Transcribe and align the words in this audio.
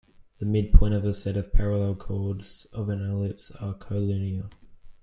The 0.39 0.47
midpoints 0.47 0.95
of 0.97 1.05
a 1.05 1.13
set 1.13 1.37
of 1.37 1.53
parallel 1.53 1.93
chords 1.93 2.65
of 2.73 2.89
an 2.89 3.03
ellipse 3.03 3.51
are 3.51 3.75
collinear. 3.75 4.49